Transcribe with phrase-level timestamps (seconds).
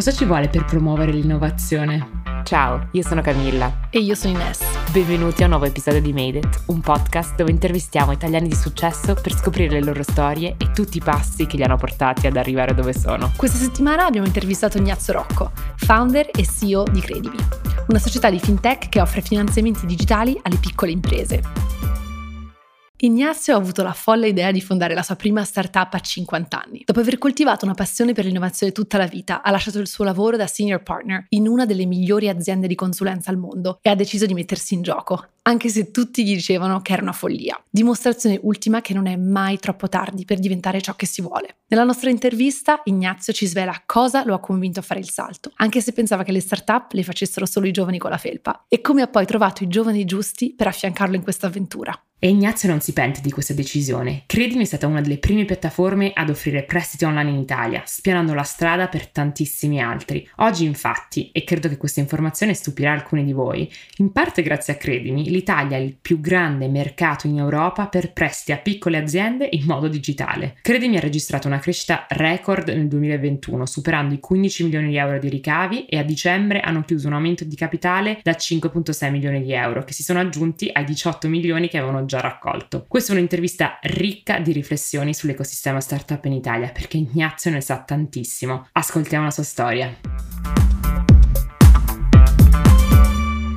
[0.00, 2.22] Cosa ci vuole per promuovere l'innovazione?
[2.44, 3.88] Ciao, io sono Camilla.
[3.90, 4.62] E io sono Ines.
[4.92, 9.12] Benvenuti a un nuovo episodio di Made It, un podcast dove intervistiamo italiani di successo
[9.12, 12.72] per scoprire le loro storie e tutti i passi che li hanno portati ad arrivare
[12.72, 13.30] dove sono.
[13.36, 17.36] Questa settimana abbiamo intervistato Ignazio Rocco, founder e CEO di Credimi,
[17.88, 21.42] una società di fintech che offre finanziamenti digitali alle piccole imprese.
[23.02, 26.82] Ignazio ha avuto la folle idea di fondare la sua prima startup a 50 anni.
[26.84, 30.36] Dopo aver coltivato una passione per l'innovazione tutta la vita, ha lasciato il suo lavoro
[30.36, 34.26] da senior partner in una delle migliori aziende di consulenza al mondo e ha deciso
[34.26, 37.58] di mettersi in gioco, anche se tutti gli dicevano che era una follia.
[37.70, 41.60] Dimostrazione ultima che non è mai troppo tardi per diventare ciò che si vuole.
[41.68, 45.80] Nella nostra intervista Ignazio ci svela cosa lo ha convinto a fare il salto, anche
[45.80, 49.00] se pensava che le startup le facessero solo i giovani con la felpa, e come
[49.00, 51.98] ha poi trovato i giovani giusti per affiancarlo in questa avventura.
[52.22, 54.24] E Ignazio non si pente di questa decisione.
[54.26, 58.42] Credimi è stata una delle prime piattaforme ad offrire prestiti online in Italia, spianando la
[58.42, 60.28] strada per tantissimi altri.
[60.36, 64.76] Oggi infatti, e credo che questa informazione stupirà alcuni di voi, in parte grazie a
[64.76, 69.64] Credimi, l'Italia è il più grande mercato in Europa per prestiti a piccole aziende in
[69.64, 70.58] modo digitale.
[70.60, 75.30] Credimi ha registrato una crescita record nel 2021, superando i 15 milioni di euro di
[75.30, 79.84] ricavi e a dicembre hanno chiuso un aumento di capitale da 5,6 milioni di euro,
[79.84, 82.86] che si sono aggiunti ai 18 milioni che avevano già raccolto.
[82.88, 88.66] Questa è un'intervista ricca di riflessioni sull'ecosistema startup in Italia perché Ignazio ne sa tantissimo.
[88.72, 89.96] Ascoltiamo la sua storia.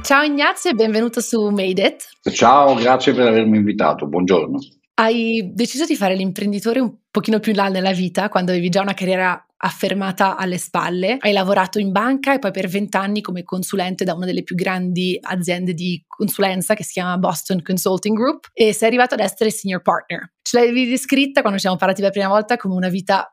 [0.04, 2.32] Ciao Ignazio e benvenuto su Made It.
[2.32, 4.06] Ciao, grazie per avermi invitato.
[4.06, 4.60] Buongiorno.
[4.96, 8.82] Hai deciso di fare l'imprenditore un pochino più in là nella vita, quando avevi già
[8.82, 11.18] una carriera affermata alle spalle.
[11.20, 15.18] Hai lavorato in banca e poi per vent'anni come consulente da una delle più grandi
[15.22, 19.82] aziende di consulenza che si chiama Boston Consulting Group e sei arrivato ad essere senior
[19.82, 20.34] partner.
[20.42, 23.28] Ce l'avevi descritta quando ci siamo parlati per la prima volta come una vita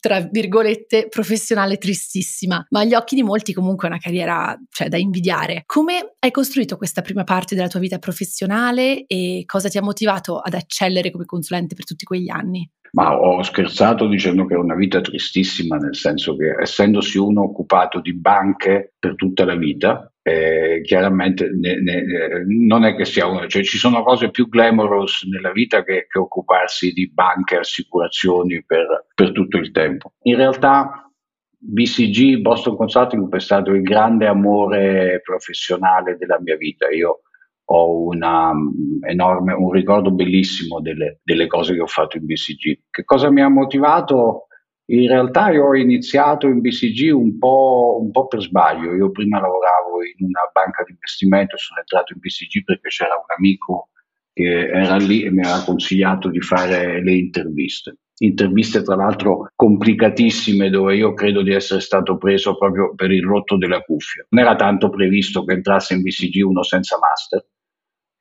[0.00, 4.96] tra virgolette professionale tristissima, ma agli occhi di molti comunque è una carriera cioè, da
[4.96, 5.62] invidiare.
[5.66, 10.38] Come hai costruito questa prima parte della tua vita professionale e cosa ti ha motivato
[10.38, 12.68] ad accellere come consulente per tutti quegli anni?
[12.94, 18.00] Ma ho scherzato dicendo che è una vita tristissima, nel senso che essendosi uno occupato
[18.00, 22.02] di banche per tutta la vita, eh, chiaramente ne, ne,
[22.46, 26.18] non è che sia uno, cioè ci sono cose più glamorous nella vita che, che
[26.20, 30.12] occuparsi di banche e assicurazioni per, per tutto il tempo.
[30.22, 31.10] In realtà
[31.58, 36.88] BCG, Boston Consulting, è stato il grande amore professionale della mia vita.
[36.90, 37.22] Io
[37.66, 42.80] ho una, um, enorme, un ricordo bellissimo delle, delle, cose che ho fatto in BCG.
[42.90, 44.48] Che cosa mi ha motivato?
[44.86, 48.94] In realtà io ho iniziato in BCG un po', un po', per sbaglio.
[48.94, 53.34] Io prima lavoravo in una banca di investimento, sono entrato in BCG perché c'era un
[53.34, 53.88] amico
[54.34, 57.98] che era lì e mi aveva consigliato di fare le interviste.
[58.16, 63.56] Interviste tra l'altro complicatissime dove io credo di essere stato preso proprio per il rotto
[63.56, 64.24] della cuffia.
[64.28, 67.44] Non era tanto previsto che entrasse in BCG uno senza master,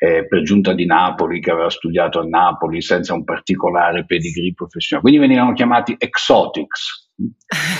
[0.03, 5.07] eh, per giunta di Napoli, che aveva studiato a Napoli senza un particolare pedigree professionale.
[5.07, 7.09] Quindi venivano chiamati exotics.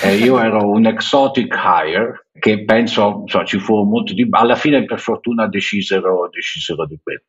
[0.06, 4.26] Eh, io ero un exotic hire che penso insomma, ci fu molto di...
[4.30, 7.24] alla fine per fortuna decisero, decisero di quello.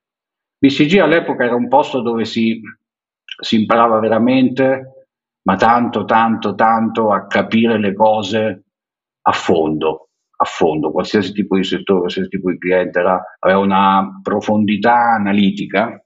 [0.58, 2.60] BCG all'epoca era un posto dove si,
[3.42, 5.08] si imparava veramente,
[5.42, 8.62] ma tanto, tanto, tanto a capire le cose
[9.22, 15.14] a fondo a fondo, qualsiasi tipo di settore, qualsiasi tipo di cliente, aveva una profondità
[15.14, 15.98] analitica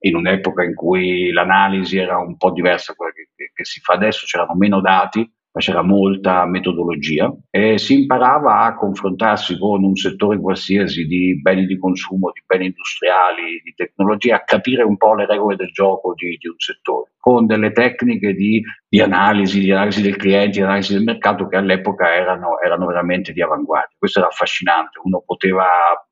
[0.00, 3.94] in un'epoca in cui l'analisi era un po' diversa da quella che, che si fa
[3.94, 9.96] adesso, c'erano meno dati, ma c'era molta metodologia e si imparava a confrontarsi con un
[9.96, 15.14] settore qualsiasi di beni di consumo, di beni industriali, di tecnologia, a capire un po'
[15.14, 19.72] le regole del gioco di, di un settore, con delle tecniche di, di, analisi, di
[19.72, 23.96] analisi del cliente, di analisi del mercato che all'epoca erano, erano veramente di avanguardia.
[23.96, 25.64] Questo era affascinante, uno poteva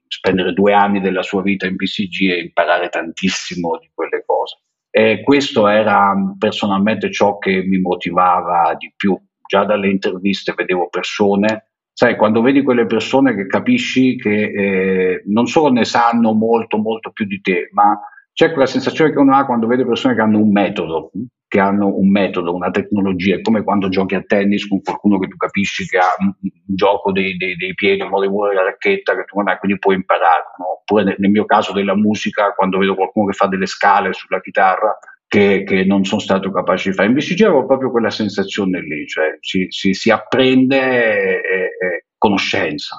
[0.07, 4.57] spendere due anni della sua vita in BCG e imparare tantissimo di quelle cose.
[4.91, 11.69] E questo era personalmente ciò che mi motivava di più già dalle interviste vedevo persone,
[11.93, 17.11] sai, quando vedi quelle persone che capisci che eh, non solo ne sanno molto, molto
[17.11, 17.99] più di te, ma
[18.33, 21.13] c'è quella sensazione che uno ha quando vede persone che hanno un metodo,
[21.47, 25.29] che hanno un metodo, una tecnologia, è come quando giochi a tennis con qualcuno che
[25.29, 28.57] tu capisci che ha un, un gioco dei, dei, dei, piedi, un modo di muovere
[28.57, 30.43] la racchetta, che tu non hai, quindi puoi imparare.
[30.59, 30.81] No?
[30.81, 34.41] Oppure nel, nel mio caso della musica, quando vedo qualcuno che fa delle scale sulla
[34.41, 34.99] chitarra,
[35.35, 37.09] che, che, non sono stato capace di fare.
[37.09, 42.97] In BCG proprio quella sensazione lì, cioè si, si, si apprende eh, eh, conoscenza.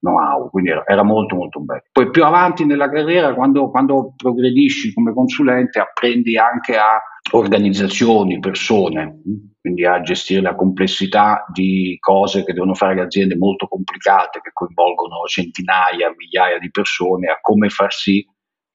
[0.00, 1.82] know-how, quindi era, era, molto molto bello.
[1.92, 7.00] Poi più avanti nella carriera, quando, quando progredisci come consulente, apprendi anche a
[7.32, 9.20] organizzazioni, persone,
[9.60, 14.50] quindi a gestire la complessità di cose che devono fare le aziende molto complicate, che
[14.52, 18.26] coinvolgono centinaia, migliaia di persone, a come far sì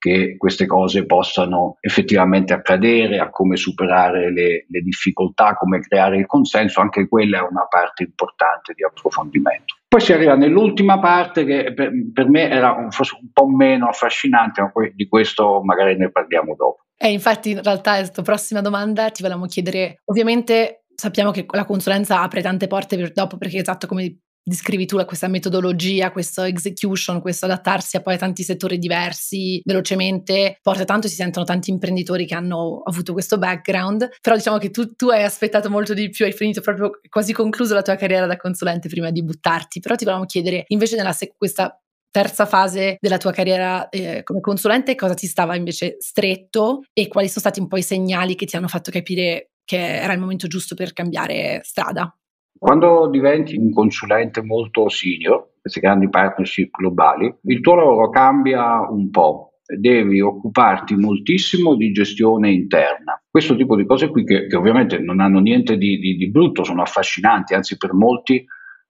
[0.06, 6.26] che queste cose possano effettivamente accadere, a come superare le, le, difficoltà, come creare il
[6.26, 9.74] consenso, anche quella è una parte importante di approfondimento.
[9.88, 14.60] Poi si arriva nell'ultima parte che per, per me era un, un po' meno affascinante,
[14.60, 16.84] ma di questo magari ne parliamo dopo.
[16.96, 22.22] Eh, infatti in realtà questa prossima domanda ti volevamo chiedere, ovviamente sappiamo che la consulenza
[22.22, 27.46] apre tante porte per dopo perché esatto come descrivi tu questa metodologia, questo execution, questo
[27.46, 32.80] adattarsi a poi tanti settori diversi velocemente, porta tanto, si sentono tanti imprenditori che hanno
[32.84, 36.60] avuto questo background, però diciamo che tu, tu hai aspettato molto di più, hai finito
[36.60, 40.64] proprio quasi concluso la tua carriera da consulente prima di buttarti, però ti volevamo chiedere
[40.68, 45.54] invece nella sec- questa terza fase della tua carriera eh, come consulente cosa ti stava
[45.54, 49.50] invece stretto e quali sono stati un po' i segnali che ti hanno fatto capire
[49.64, 52.16] che era il momento giusto per cambiare strada?
[52.58, 59.10] Quando diventi un consulente molto senior, queste grandi partnership globali, il tuo lavoro cambia un
[59.10, 59.60] po'.
[59.66, 63.20] Devi occuparti moltissimo di gestione interna.
[63.28, 66.62] Questo tipo di cose qui, che, che ovviamente non hanno niente di, di, di brutto,
[66.62, 68.44] sono affascinanti, anzi per molti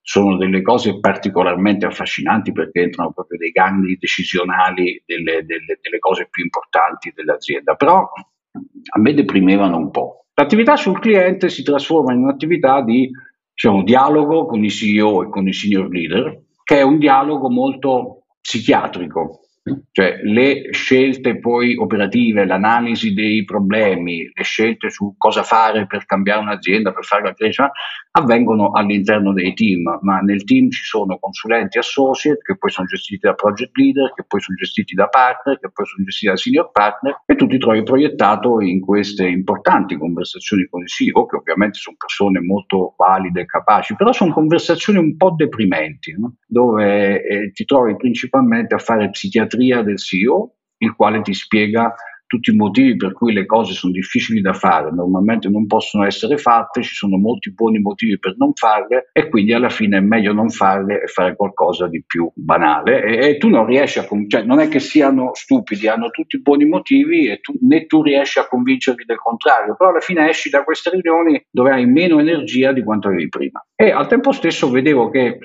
[0.09, 6.29] sono delle cose particolarmente affascinanti perché entrano proprio dei gangli decisionali delle, delle, delle, cose
[6.31, 10.27] più importanti dell'azienda, però a me deprimevano un po'.
[10.35, 13.11] L'attività sul cliente si trasforma in un'attività di
[13.57, 17.49] c'è un dialogo con i CEO e con i senior leader, che è un dialogo
[17.49, 19.46] molto psichiatrico,
[19.91, 26.41] cioè le scelte poi operative, l'analisi dei problemi, le scelte su cosa fare per cambiare
[26.41, 27.73] un'azienda, per farla crescere,
[28.13, 33.27] avvengono all'interno dei team, ma nel team ci sono consulenti associate che poi sono gestiti
[33.27, 36.71] da project leader, che poi sono gestiti da partner, che poi sono gestiti da senior
[36.71, 41.79] partner e tu ti trovi proiettato in queste importanti conversazioni con il CEO, che ovviamente
[41.79, 46.37] sono persone molto valide e capaci, però sono conversazioni un po' deprimenti, no?
[46.47, 51.95] dove eh, ti trovi principalmente a fare psichiatria psichiatria del CEO, il quale ti spiega
[52.27, 56.39] tutti i motivi per cui le cose sono difficili da fare, normalmente non possono essere
[56.39, 60.33] fatte, ci sono molti buoni motivi per non farle e quindi alla fine è meglio
[60.33, 64.43] non farle e fare qualcosa di più banale e, e tu non riesci a cioè
[64.43, 68.49] non è che siano stupidi, hanno tutti buoni motivi e tu, né tu riesci a
[68.49, 72.83] convincerli del contrario, però alla fine esci da queste riunioni dove hai meno energia di
[72.83, 73.65] quanto avevi prima.
[73.77, 75.39] E al tempo stesso vedevo che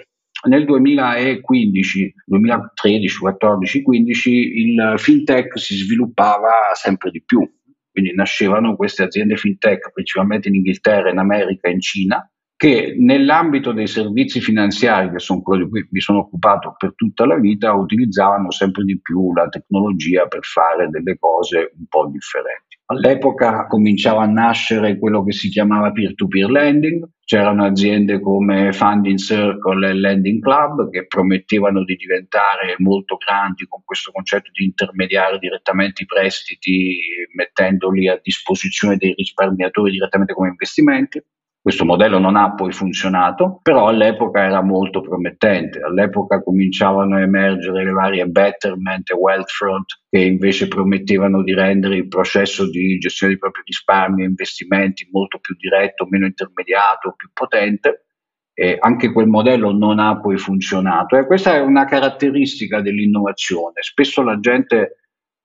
[0.48, 7.48] nel 2015, 2013, 14, 15 il fintech si sviluppava sempre di più,
[7.92, 12.26] quindi nascevano queste aziende fintech principalmente in Inghilterra, in America in Cina
[12.62, 17.26] che nell'ambito dei servizi finanziari, che sono quelli di cui mi sono occupato per tutta
[17.26, 22.71] la vita, utilizzavano sempre di più la tecnologia per fare delle cose un po' differenti.
[22.92, 29.88] All'epoca cominciava a nascere quello che si chiamava peer-to-peer lending, c'erano aziende come Funding Circle
[29.88, 36.04] e Lending Club che promettevano di diventare molto grandi con questo concetto di intermediare direttamente
[36.04, 37.00] i prestiti
[37.34, 41.24] mettendoli a disposizione dei risparmiatori direttamente come investimenti.
[41.62, 45.80] Questo modello non ha poi funzionato, però all'epoca era molto promettente.
[45.80, 52.08] All'epoca cominciavano a emergere le varie Betterment e Wealthfront che invece promettevano di rendere il
[52.08, 58.08] processo di gestione dei propri risparmi e investimenti molto più diretto, meno intermediato, più potente.
[58.56, 61.16] E anche quel modello non ha poi funzionato.
[61.16, 63.82] E questa è una caratteristica dell'innovazione.
[63.82, 65.01] Spesso la gente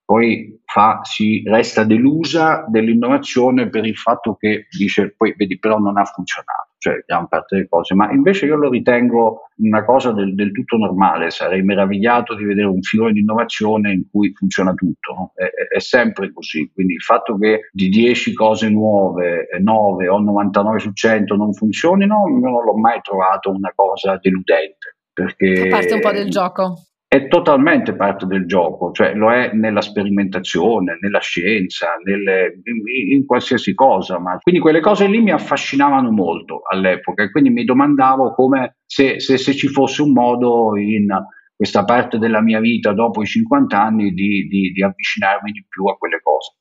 [0.06, 5.98] poi fa, si resta delusa dell'innovazione per il fatto che dice poi vedi però non
[5.98, 10.36] ha funzionato, cioè gran parte delle cose, ma invece io lo ritengo una cosa del,
[10.36, 15.12] del tutto normale, sarei meravigliato di vedere un filone di innovazione in cui funziona tutto,
[15.12, 15.32] no?
[15.34, 20.78] è, è, sempre così, quindi il fatto che di 10 cose nuove 9 o 99
[20.78, 24.94] su 100 non funzionino, io non l'ho mai trovato una cosa deludente.
[25.12, 25.56] Perché...
[25.56, 26.76] Fa parte un po' del gioco
[27.08, 33.26] è totalmente parte del gioco, cioè lo è nella sperimentazione, nella scienza, nelle, in, in,
[33.26, 34.18] qualsiasi cosa.
[34.18, 39.20] Ma, quindi quelle cose lì mi affascinavano molto all'epoca e quindi mi domandavo come se,
[39.20, 41.06] se, se ci fosse un modo in
[41.54, 45.84] questa parte della mia vita dopo i 50 anni di, di, di avvicinarmi di più
[45.86, 46.54] a quelle cose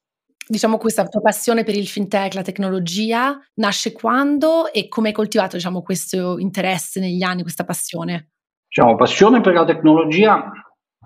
[0.48, 5.56] diciamo, questa tua passione per il fintech, la tecnologia, nasce quando e come hai coltivato,
[5.56, 8.35] diciamo, questo interesse negli anni, questa passione?
[8.78, 10.52] Diciamo, passione per la tecnologia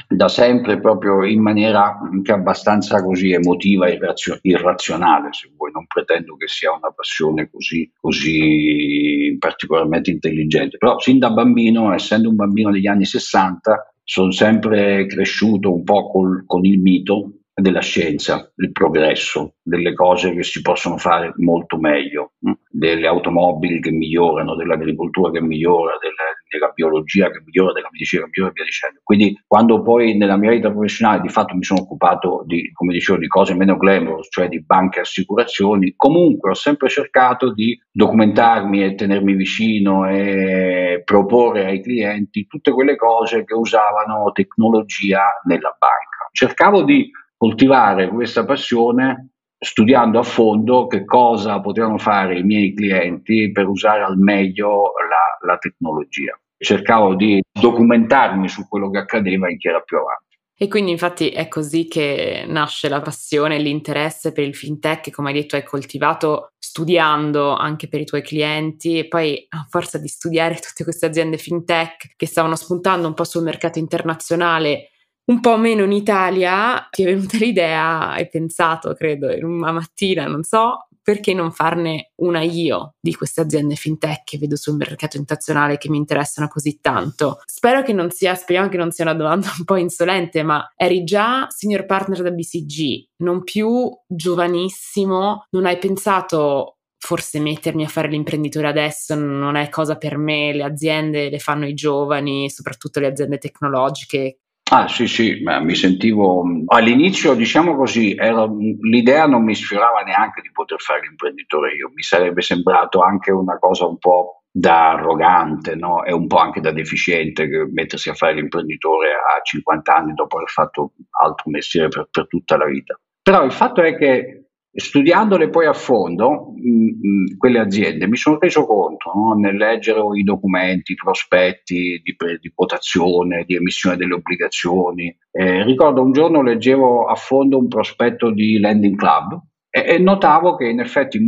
[0.07, 5.85] da sempre proprio in maniera anche abbastanza così emotiva e irrazio- irrazionale, se vuoi, non
[5.85, 12.38] pretendo che sia una passione così, così particolarmente intelligente, però sin da bambino, essendo un
[12.38, 18.51] bambino degli anni 60, sono sempre cresciuto un po' col, con il mito della scienza,
[18.55, 22.51] il progresso, delle cose che si possono fare molto meglio, hm?
[22.67, 28.29] delle automobili che migliorano, dell'agricoltura che migliora, della, della, biologia che migliora, della medicina che
[28.29, 29.00] migliora e via dicendo.
[29.03, 33.20] Quindi quando poi nella mia vita professionale di fatto mi sono occupato di, come dicevo,
[33.20, 38.84] di cose meno glamorous, cioè di banche e assicurazioni, comunque ho sempre cercato di documentarmi
[38.84, 46.29] e tenermi vicino e proporre ai clienti tutte quelle cose che usavano tecnologia nella banca.
[46.32, 53.51] Cercavo di coltivare questa passione studiando a fondo che cosa potevano fare i miei clienti
[53.51, 56.39] per usare al meglio la, la tecnologia.
[56.57, 60.29] Cercavo di documentarmi su quello che accadeva in chi era più avanti.
[60.61, 65.11] E quindi infatti è così che nasce la passione e l'interesse per il fintech che
[65.11, 69.97] come hai detto hai coltivato studiando anche per i tuoi clienti e poi a forza
[69.97, 74.89] di studiare tutte queste aziende fintech che stavano spuntando un po' sul mercato internazionale
[75.29, 80.25] un po' meno in Italia, ti è venuta l'idea, hai pensato, credo, in una mattina,
[80.25, 85.17] non so, perché non farne una io di queste aziende fintech che vedo sul mercato
[85.17, 87.41] internazionale che mi interessano così tanto?
[87.45, 91.03] Spero che non sia, speriamo che non sia una domanda un po' insolente, ma eri
[91.03, 98.09] già senior partner da BCG, non più giovanissimo, non hai pensato forse mettermi a fare
[98.09, 103.07] l'imprenditore adesso non è cosa per me, le aziende le fanno i giovani, soprattutto le
[103.07, 104.39] aziende tecnologiche
[104.71, 108.47] Ah sì sì, mi sentivo all'inizio diciamo così, era,
[108.81, 113.57] l'idea non mi sfiorava neanche di poter fare l'imprenditore io, mi sarebbe sembrato anche una
[113.57, 116.03] cosa un po' da arrogante no?
[116.03, 120.49] e un po' anche da deficiente mettersi a fare l'imprenditore a 50 anni dopo aver
[120.49, 122.99] fatto altro mestiere per, per tutta la vita.
[123.23, 124.38] Però il fatto è che
[124.71, 129.99] Studiandole poi a fondo, mh, mh, quelle aziende, mi sono reso conto no, nel leggere
[130.13, 135.15] i documenti, i prospetti di, di, quotazione, di emissione delle obbligazioni.
[135.31, 140.55] Eh, ricordo un giorno leggevo a fondo un prospetto di Lending Club e, e notavo
[140.55, 141.19] che in effetti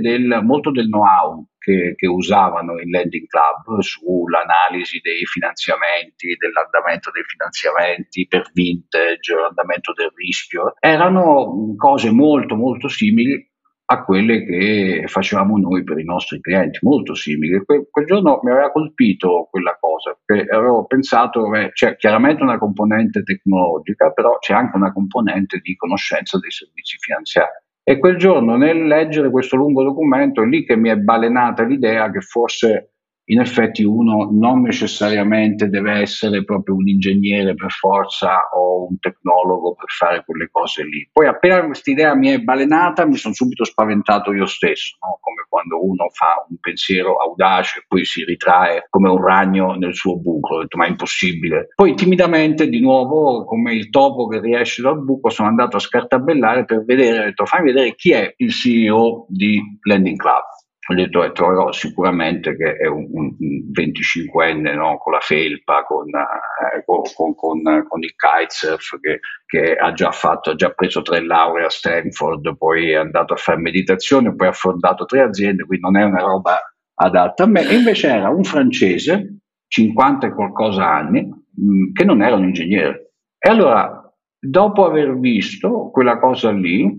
[0.00, 7.22] del, molto del know-how che, che, usavano il lending club sull'analisi dei finanziamenti, dell'andamento dei
[7.24, 13.48] finanziamenti per vintage, l'andamento del rischio, erano cose molto molto simili
[13.92, 17.64] a quelle che facevamo noi per i nostri clienti, molto simili.
[17.64, 22.58] Que- quel giorno mi aveva colpito quella cosa, perché avevo pensato, beh, c'è chiaramente una
[22.58, 27.50] componente tecnologica, però c'è anche una componente di conoscenza dei servizi finanziari.
[27.90, 32.08] E quel giorno, nel leggere questo lungo documento, è lì che mi è balenata l'idea
[32.12, 32.89] che forse
[33.30, 39.74] in effetti uno non necessariamente deve essere proprio un ingegnere per forza o un tecnologo
[39.74, 41.08] per fare quelle cose lì.
[41.12, 45.18] Poi appena questa idea mi è balenata mi sono subito spaventato io stesso, no?
[45.20, 49.94] come quando uno fa un pensiero audace e poi si ritrae come un ragno nel
[49.94, 51.68] suo buco, ho detto ma è impossibile.
[51.74, 56.64] Poi timidamente di nuovo come il topo che riesce dal buco sono andato a scartabellare
[56.64, 60.42] per vedere, ho detto fammi vedere chi è il CEO di Landing Club
[60.90, 63.30] ho detto eh, troverò sicuramente che è un, un
[63.72, 64.98] 25enne no?
[64.98, 70.50] con la felpa, con, eh, con, con, con, il kitesurf che, che, ha già fatto,
[70.50, 74.52] ha già preso tre lauree a Stanford, poi è andato a fare meditazione, poi ha
[74.52, 76.58] fondato tre aziende, quindi non è una roba
[76.94, 77.62] adatta a me.
[77.72, 83.12] Invece era un francese, 50 e qualcosa anni, mh, mm, che non era un ingegnere.
[83.38, 86.98] E allora, dopo aver visto quella cosa lì,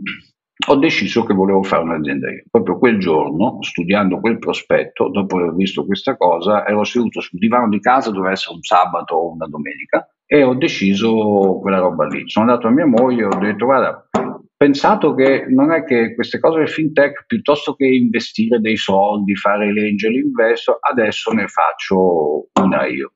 [0.68, 2.44] ho deciso che volevo fare un'azienda io.
[2.50, 7.70] Proprio quel giorno, studiando quel prospetto, dopo aver visto questa cosa, ero seduto sul divano
[7.70, 12.30] di casa, doveva essere un sabato o una domenica, e ho deciso quella roba lì.
[12.30, 14.08] Sono andato a mia moglie e ho detto, guarda,
[14.56, 19.74] pensato che non è che queste cose del fintech, piuttosto che investire dei soldi, fare
[19.74, 23.14] l'angel investor, adesso ne faccio una io.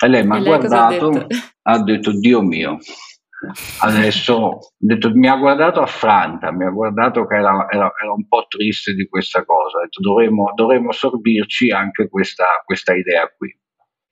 [0.00, 1.26] E lei mi ha guardato,
[1.62, 2.78] ha detto, Dio mio,
[3.80, 8.46] Adesso detto, mi ha guardato affranta, mi ha guardato che era, era, era un po'
[8.48, 13.54] triste di questa cosa, ha detto dovremmo, dovremmo assorbirci anche questa, questa idea qui.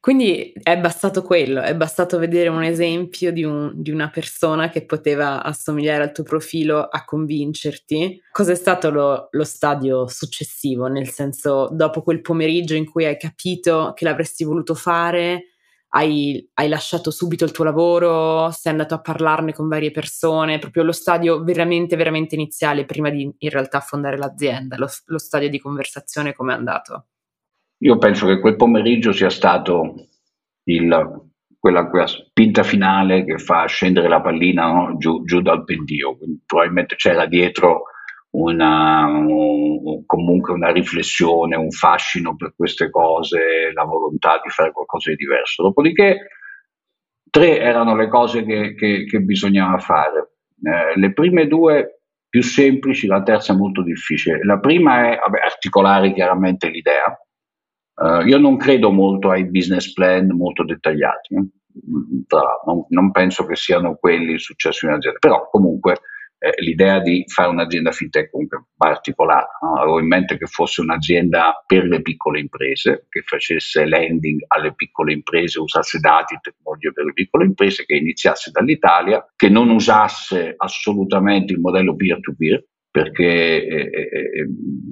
[0.05, 4.85] Quindi è bastato quello, è bastato vedere un esempio di, un, di, una persona che
[4.85, 8.21] poteva assomigliare al tuo profilo a convincerti.
[8.31, 10.89] Cos'è stato lo, lo, stadio successivo?
[10.89, 15.54] Nel senso, dopo quel pomeriggio in cui hai capito che l'avresti voluto fare,
[15.97, 20.83] hai, hai, lasciato subito il tuo lavoro, sei andato a parlarne con varie persone, proprio
[20.83, 25.61] lo stadio veramente, veramente iniziale prima di in realtà fondare l'azienda, lo, lo stadio di
[25.61, 27.07] conversazione come è andato?
[27.79, 29.95] Io penso che quel pomeriggio sia stato
[30.65, 31.23] il
[31.65, 34.97] quella, quella, spinta finale che fa scendere la pallina no?
[34.99, 36.15] giù, giù, dal pendio.
[36.19, 37.85] Quindi probabilmente c'era dietro
[38.35, 45.11] una, un, comunque una riflessione, un fascino per queste cose, la volontà di fare qualcosa
[45.11, 45.63] di diverso.
[45.63, 46.29] Dopodiché
[47.31, 50.37] tre erano le cose che, che, che bisognava fare.
[50.63, 54.45] Eh, le prime due più semplici, la terza molto difficile.
[54.45, 57.19] La prima è vabbè, articolare chiaramente l'idea,
[57.97, 61.47] Uh, io non credo molto ai business plan molto dettagliati, eh?
[62.67, 66.01] non, non, penso che siano quelli il successo di un'azienda, però comunque
[66.45, 69.77] eh, l'idea di fare un'azienda fintech comunque particolare, no?
[69.81, 75.15] avevo in mente che fosse un'azienda per le piccole imprese, che facesse lending alle piccole
[75.15, 81.55] imprese, usasse dati tecnologie per le piccole imprese, che iniziasse dall'Italia, che non usasse assolutamente
[81.55, 84.49] il modello peer-to-peer, perché eh, eh, eh,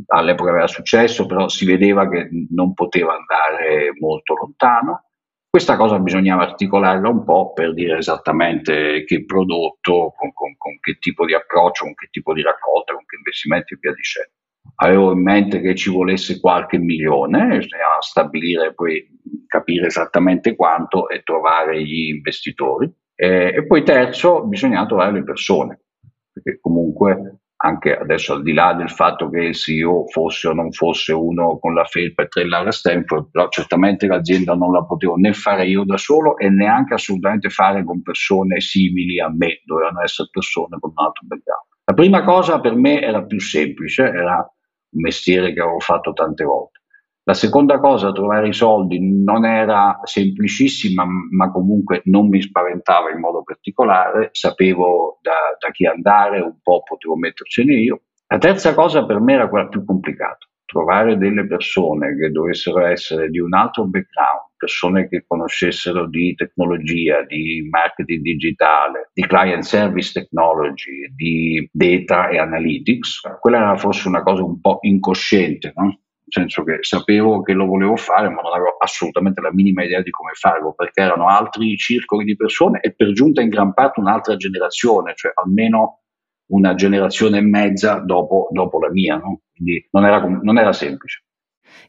[0.07, 5.11] all'epoca aveva successo, però si vedeva che non poteva andare molto lontano.
[5.55, 10.97] Questa cosa bisognava articolarla un po' per dire esattamente che prodotto, con, con, con che
[10.99, 14.31] tipo di approccio, con che tipo di raccolta, con che investimenti e via dicendo.
[14.77, 19.07] Avevo in mente che ci volesse qualche milione, bisognava stabilire poi
[19.47, 22.91] capire esattamente quanto e trovare gli investitori.
[23.15, 25.81] Eh, e poi terzo, bisognava trovare le persone,
[26.33, 30.73] perché comunque anche adesso al di là del fatto che il CEO fosse o non
[30.73, 35.15] fosse uno con la felpa e tre laurea Stanford, però certamente l'azienda non la potevo
[35.15, 40.03] né fare io da solo e neanche assolutamente fare con persone simili a me, dovevano
[40.03, 41.67] essere persone con un altro background.
[41.85, 46.43] La prima cosa per me era più semplice, era un mestiere che avevo fatto tante
[46.43, 46.72] volte.
[47.25, 53.21] La seconda cosa, trovare i soldi, non era semplicissima, ma comunque non mi spaventava in
[53.21, 58.03] modo particolare, sapevo da, da chi andare, un po' potevo mettercene io.
[58.27, 63.29] La terza cosa per me era quella più complicata, trovare delle persone che dovessero essere
[63.29, 70.13] di un altro background, persone che conoscessero di tecnologia, di marketing digitale, di client service
[70.13, 73.21] technology, di data e analytics.
[73.39, 75.99] Quella era forse una cosa un po' incosciente, no?
[76.33, 80.11] Senso che sapevo che lo volevo fare, ma non avevo assolutamente la minima idea di
[80.11, 84.37] come farlo, perché erano altri circoli di persone e per giunta in gran parte un'altra
[84.37, 86.01] generazione, cioè almeno
[86.53, 89.43] una generazione e mezza dopo, dopo la mia, no?
[89.55, 91.25] quindi non era, non era semplice.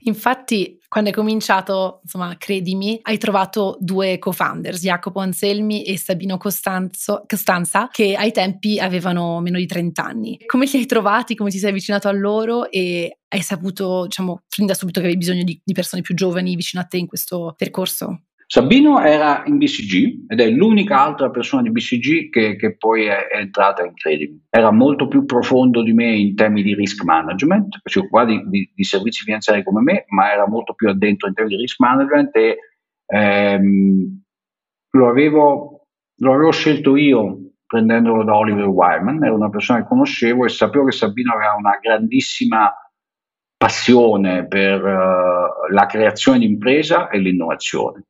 [0.02, 7.24] Infatti, quando hai cominciato, insomma, credimi, hai trovato due co-founders, Jacopo Anselmi e Sabino Costanzo,
[7.28, 10.40] Costanza, che ai tempi avevano meno di 30 anni.
[10.46, 11.36] Come li hai trovati?
[11.36, 12.70] Come ti sei avvicinato a loro?
[12.70, 16.56] E hai saputo, diciamo, fin da subito che avevi bisogno di, di persone più giovani
[16.56, 18.26] vicino a te in questo percorso?
[18.48, 23.28] Sabino era in BCG ed è l'unica altra persona di BCG che, che poi è,
[23.28, 24.46] è, entrata in Credit.
[24.50, 28.72] Era molto più profondo di me in termini di risk management, si occupava di, di,
[28.74, 32.36] di, servizi finanziari come me, ma era molto più addentro in termini di risk management
[32.36, 32.58] e
[33.08, 34.22] ehm,
[34.92, 40.46] lo, avevo, lo avevo scelto io prendendolo da Oliver Wyman, era una persona che conoscevo
[40.46, 42.72] e sapevo che Sabino aveva una grandissima
[43.58, 48.04] passione per uh, la creazione di impresa e l'innovazione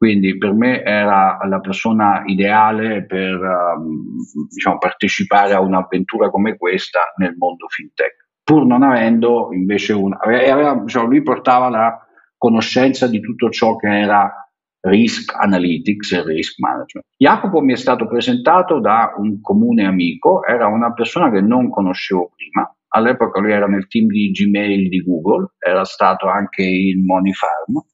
[0.00, 4.16] quindi per me era la persona ideale per um,
[4.48, 10.16] diciamo, partecipare a un'avventura come questa nel mondo fintech, pur non avendo invece una...
[10.18, 11.98] Aveva, diciamo, lui portava la
[12.38, 14.50] conoscenza di tutto ciò che era
[14.86, 17.06] risk analytics e risk management.
[17.18, 22.32] Jacopo mi è stato presentato da un comune amico, era una persona che non conoscevo
[22.34, 27.34] prima, all'epoca lui era nel team di Gmail di Google, era stato anche in Money
[27.34, 27.84] Farm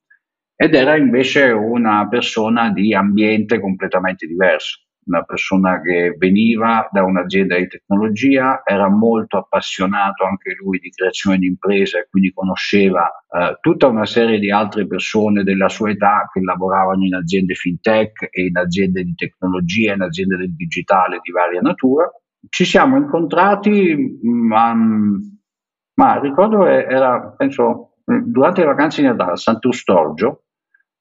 [0.56, 7.56] ed era invece una persona di ambiente completamente diverso, una persona che veniva da un'azienda
[7.56, 13.58] di tecnologia, era molto appassionato anche lui di creazione di imprese e quindi conosceva eh,
[13.60, 18.46] tutta una serie di altre persone della sua età che lavoravano in aziende fintech e
[18.46, 22.10] in aziende di tecnologia, in aziende del digitale di varia natura.
[22.48, 30.45] Ci siamo incontrati, ma, ma ricordo era, penso, durante le vacanze di Natale a Sant'Eustorgio,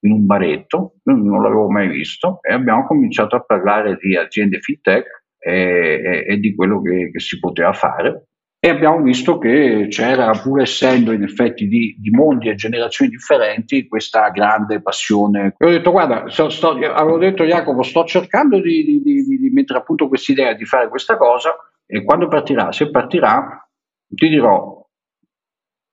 [0.05, 5.23] in un baretto, non l'avevo mai visto, e abbiamo cominciato a parlare di aziende fintech
[5.37, 8.27] e, e, e di quello che, che, si poteva fare.
[8.59, 13.87] E abbiamo visto che c'era, pur essendo in effetti di, di mondi e generazioni differenti,
[13.87, 15.53] questa grande passione.
[15.57, 19.79] E ho detto, guarda, sto, sto, avevo detto Jacopo, sto cercando di, di, di mettere
[19.79, 23.67] a punto questa idea di fare questa cosa, e quando partirà, se partirà,
[24.07, 24.83] ti dirò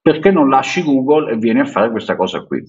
[0.01, 2.61] perché non lasci Google e vieni a fare questa cosa qui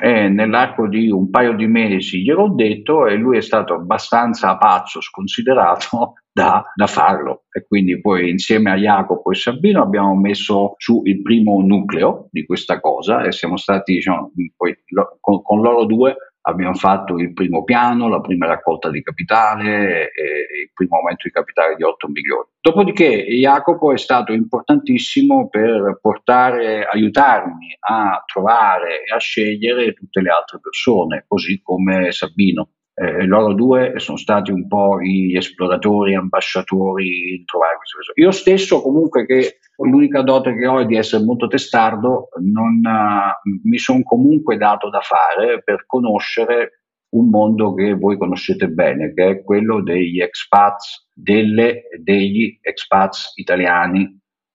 [0.00, 5.00] e nell'arco di un paio di mesi gliel'ho detto e lui è stato abbastanza pazzo,
[5.02, 7.44] sconsiderato da, da, farlo.
[7.50, 12.46] E quindi poi insieme a Jacopo e Sabino abbiamo messo su il primo nucleo di
[12.46, 14.74] questa cosa e siamo stati diciamo, poi,
[15.20, 20.62] con, con, loro due abbiamo fatto il primo piano, la prima raccolta di capitale e
[20.64, 22.46] il primo aumento di capitale di 8 milioni.
[22.60, 30.30] Dopodiché Jacopo è stato importantissimo per portare, aiutarmi a trovare e a scegliere tutte le
[30.30, 32.70] altre persone, così come Sabino.
[32.94, 38.26] Eh, loro due sono stati un po' gli esploratori, ambasciatori in trovare queste persone.
[38.26, 43.50] Io stesso, comunque, che l'unica dote che ho è di essere molto testardo, non, uh,
[43.64, 46.82] mi sono comunque dato da fare per conoscere
[47.14, 54.02] un mondo che voi conoscete bene, che è quello degli expats, delle, degli expats italiani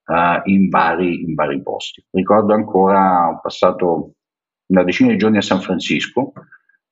[0.06, 2.06] uh, in, vari, in vari posti.
[2.12, 4.12] Ricordo ancora, ho passato
[4.68, 6.34] una decina di giorni a San Francisco,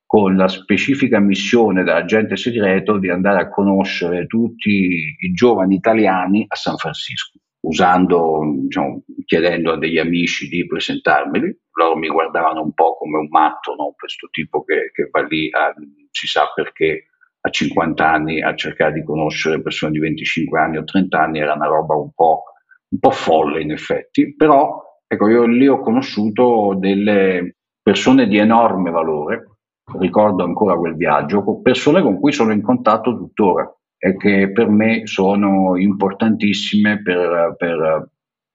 [0.06, 6.56] con la specifica missione dell'agente segreto di andare a conoscere tutti i giovani italiani a
[6.56, 11.60] San Francisco, usando, diciamo, chiedendo a degli amici di presentarmeli.
[11.74, 13.94] Loro mi guardavano un po' come un matto, no?
[13.98, 15.74] questo tipo che, che va lì, a,
[16.12, 17.08] si sa perché
[17.42, 21.54] a 50 anni a cercare di conoscere persone di 25 anni o 30 anni era
[21.54, 22.44] una roba un po',
[22.90, 28.90] un po folle in effetti, però ecco, io lì ho conosciuto delle persone di enorme
[28.90, 29.55] valore,
[30.00, 34.70] ricordo ancora quel viaggio, con persone con cui sono in contatto tuttora e che per
[34.70, 38.10] me sono importantissime per, per,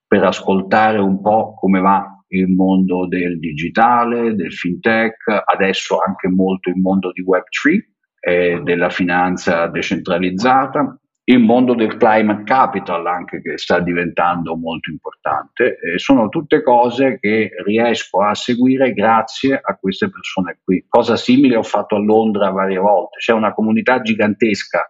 [0.06, 6.68] per ascoltare un po' come va il mondo del digitale, del fintech, adesso anche molto
[6.68, 7.78] il mondo di Web3
[8.20, 15.78] e della finanza decentralizzata il mondo del climate capital anche che sta diventando molto importante.
[15.78, 20.84] Eh, sono tutte cose che riesco a seguire grazie a queste persone qui.
[20.88, 23.18] Cosa simile ho fatto a Londra varie volte.
[23.18, 24.84] C'è una comunità gigantesca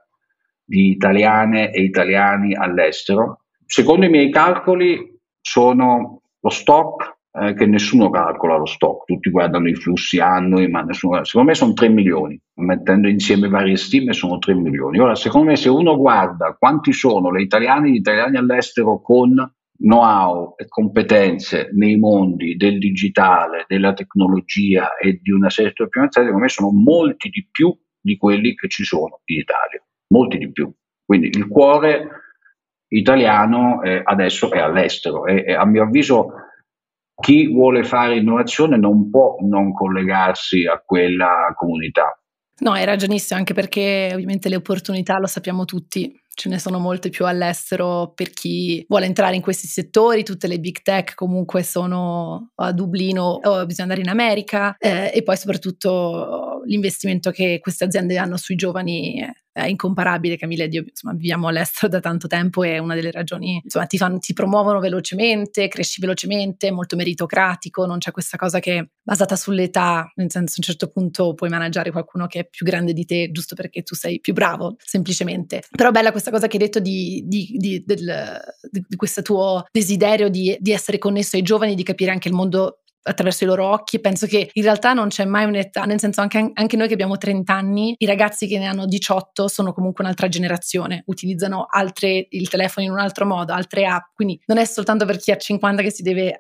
[0.65, 3.43] di italiane e italiani all'estero.
[3.67, 9.69] Secondo i miei calcoli sono lo stock eh, che nessuno calcola lo stock, tutti guardano
[9.69, 14.39] i flussi annui, ma nessuno, secondo me sono 3 milioni, mettendo insieme varie stime sono
[14.39, 14.99] 3 milioni.
[14.99, 19.35] Ora, secondo me se uno guarda quanti sono le italiane e gli italiani all'estero con
[19.81, 26.31] know-how e competenze nei mondi del digitale, della tecnologia e di una serie di finanziarie,
[26.31, 30.51] secondo me sono molti di più di quelli che ci sono in Italia, molti di
[30.51, 30.73] più.
[31.05, 32.09] Quindi il cuore
[32.89, 36.33] italiano eh, adesso è all'estero e, e a mio avviso
[37.21, 42.15] chi vuole fare innovazione non può non collegarsi a quella comunità.
[42.61, 47.09] No, hai ragionissimo, anche perché ovviamente le opportunità lo sappiamo tutti, ce ne sono molte
[47.09, 52.53] più all'estero per chi vuole entrare in questi settori, tutte le big tech comunque sono
[52.57, 58.17] a Dublino o bisogna andare in America eh, e poi soprattutto l'investimento che queste aziende
[58.19, 59.27] hanno sui giovani
[59.65, 63.87] è incomparabile Camilla io insomma viviamo all'estero da tanto tempo e una delle ragioni insomma
[63.87, 68.79] ti, fanno, ti, promuovono velocemente cresci velocemente è molto meritocratico non c'è questa cosa che
[68.79, 72.65] è basata sull'età nel senso a un certo punto puoi managgiare qualcuno che è più
[72.65, 75.63] grande di te giusto perché tu sei più bravo semplicemente.
[75.71, 80.29] Però bella questa cosa che hai detto di, di, di, del, di questo tuo desiderio
[80.29, 84.01] di essere connesso ai giovani di capire anche il mondo attraverso i loro occhi.
[84.01, 87.17] Penso che in realtà non c'è mai un'età, nel senso anche, anche, noi che abbiamo
[87.17, 92.49] 30 anni, i ragazzi che ne hanno 18 sono comunque un'altra generazione, utilizzano altre, il
[92.49, 95.83] telefono in un altro modo, altre app, quindi non è soltanto per chi ha 50
[95.83, 96.39] che si deve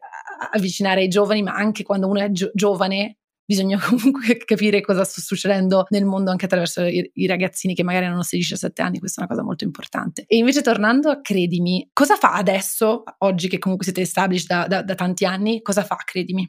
[0.52, 3.16] avvicinare ai giovani, ma anche quando uno è gio- giovane
[3.50, 8.06] bisogna comunque capire cosa sta succedendo nel mondo anche attraverso i, i ragazzini che magari
[8.06, 10.24] hanno 16-17 anni, questa è una cosa molto importante.
[10.28, 14.82] E invece tornando a Credimi, cosa fa adesso, oggi che comunque siete established da, da,
[14.82, 16.48] da tanti anni, cosa fa Credimi?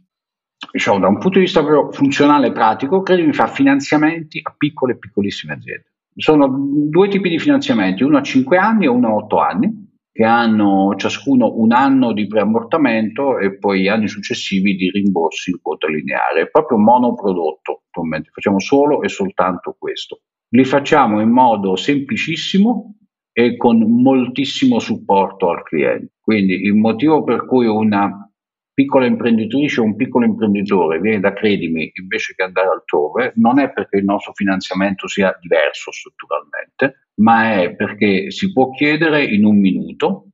[0.72, 4.94] Diciamo, da un punto di vista proprio funzionale e pratico, Credimi fa finanziamenti a piccole
[4.94, 5.86] e piccolissime aziende.
[6.16, 6.48] Sono
[6.88, 10.93] due tipi di finanziamenti, uno a 5 anni e uno a 8 anni che hanno
[10.97, 16.50] ciascuno un anno di preammortamento e poi anni successivi di rimborsi in quota lineare.
[16.50, 20.21] Proprio monoprodotto, attualmente facciamo solo e soltanto questo.
[20.50, 22.97] Li facciamo in modo semplicissimo
[23.32, 26.15] e con moltissimo supporto al cliente.
[26.19, 28.30] Quindi il motivo per cui una
[28.74, 33.71] piccola imprenditrice o un piccolo imprenditore viene da Credimi invece che andare altrove, non è
[33.71, 39.60] perché il nostro finanziamento sia diverso strutturalmente, ma è perché si può chiedere in un
[39.60, 40.27] minuto,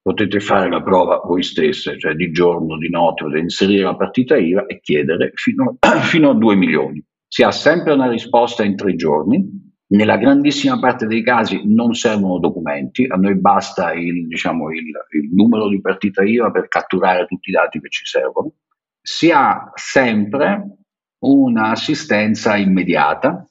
[0.00, 4.36] potete fare la prova voi stesse, cioè di giorno, di notte, potete inserire la partita
[4.36, 7.02] IVA e chiedere fino, fino a 2 milioni.
[7.26, 12.38] Si ha sempre una risposta in tre giorni, nella grandissima parte dei casi non servono
[12.38, 17.48] documenti, a noi basta il, diciamo, il, il numero di partita IVA per catturare tutti
[17.48, 18.52] i dati che ci servono.
[19.00, 20.76] Si ha sempre
[21.20, 23.47] un'assistenza immediata,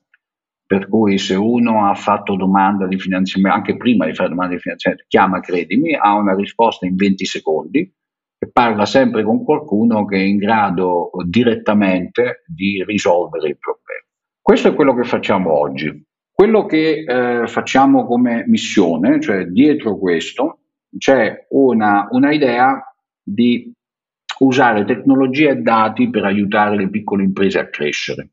[0.67, 4.59] per cui se uno ha fatto domanda di finanziamento, anche prima di fare domanda di
[4.59, 7.89] finanziamento, chiama Credimi, ha una risposta in 20 secondi
[8.37, 14.03] e parla sempre con qualcuno che è in grado direttamente di risolvere il problema.
[14.41, 16.05] Questo è quello che facciamo oggi.
[16.31, 20.59] Quello che eh, facciamo come missione, cioè dietro questo,
[20.97, 22.79] c'è una, una idea
[23.23, 23.71] di
[24.39, 28.31] usare tecnologia e dati per aiutare le piccole imprese a crescere.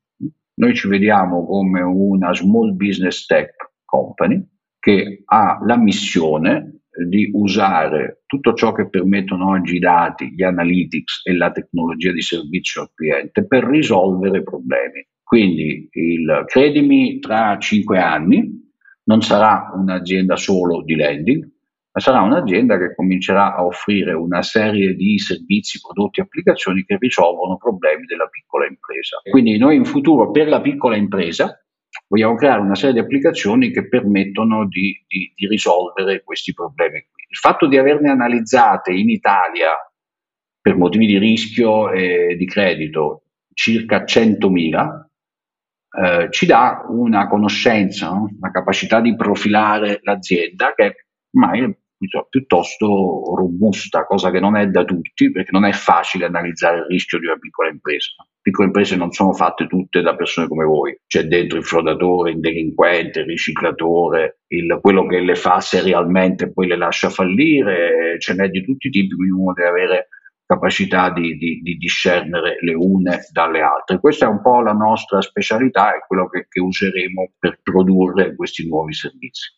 [0.56, 4.44] Noi ci vediamo come una small business tech company
[4.78, 11.22] che ha la missione di usare tutto ciò che permettono oggi i dati, gli analytics
[11.24, 15.04] e la tecnologia di servizio al cliente per risolvere problemi.
[15.22, 18.62] Quindi il credimi tra cinque anni
[19.04, 21.50] non sarà un'azienda solo di lending,
[21.94, 26.96] ma sarà un'azienda che comincerà a offrire una serie di servizi, prodotti e applicazioni che
[26.98, 29.20] risolvono problemi della piccola impresa.
[29.30, 31.56] Quindi noi in futuro per la piccola impresa
[32.08, 36.96] vogliamo creare una serie di applicazioni che permettono di, di, di risolvere questi problemi.
[36.96, 39.70] Il fatto di averne analizzate in Italia
[40.60, 45.04] per motivi di rischio e di credito circa 100.000
[45.96, 48.28] eh, ci dà una conoscenza, no?
[48.36, 50.94] una capacità di profilare l'azienda che è
[52.12, 56.86] ormai piuttosto robusta, cosa che non è da tutti, perché non è facile analizzare il
[56.88, 58.12] rischio di una piccola impresa.
[58.18, 62.32] Le piccole imprese non sono fatte tutte da persone come voi, c'è dentro il frodatore,
[62.32, 68.16] il delinquente, il riciclatore, il, quello che le fa serialmente e poi le lascia fallire,
[68.18, 70.08] ce n'è di tutti i tipi, quindi uno deve avere
[70.46, 73.98] capacità di, di, di, discernere le une dalle altre.
[73.98, 78.66] Questa è un po' la nostra specialità e quello che, che useremo per produrre questi
[78.66, 79.50] nuovi servizi.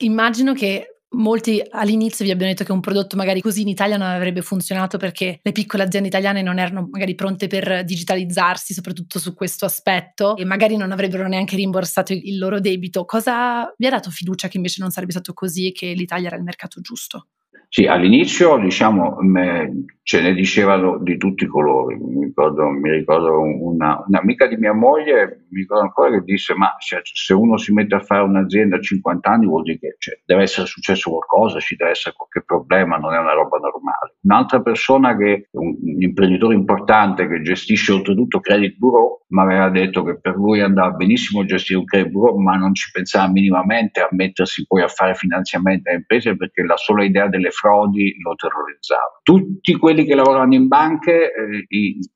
[0.00, 4.08] Immagino che Molti all'inizio vi abbiano detto che un prodotto magari così in Italia non
[4.08, 9.32] avrebbe funzionato perché le piccole aziende italiane non erano magari pronte per digitalizzarsi, soprattutto su
[9.32, 13.06] questo aspetto, e magari non avrebbero neanche rimborsato il loro debito.
[13.06, 16.36] Cosa vi ha dato fiducia che invece non sarebbe stato così e che l'Italia era
[16.36, 17.28] il mercato giusto?
[17.70, 21.96] Sì, all'inizio diciamo, me, ce ne dicevano di tutti i colori.
[21.96, 26.74] Mi ricordo, mi ricordo una, un'amica di mia moglie, mi ricordo ancora che disse: Ma
[26.78, 30.18] cioè, se uno si mette a fare un'azienda a 50 anni, vuol dire che cioè,
[30.24, 34.16] deve essere successo qualcosa, ci deve essere qualche problema, non è una roba normale.
[34.22, 40.02] Un'altra persona che un, un imprenditore importante che gestisce oltretutto credit bureau mi aveva detto
[40.04, 44.08] che per lui andava benissimo gestire un credit bureau, ma non ci pensava minimamente a
[44.12, 49.20] mettersi poi a fare finanziamenti a imprese perché la sola idea delle frodi lo terrorizzava.
[49.22, 51.66] Tutti quelli che lavoravano in banche eh,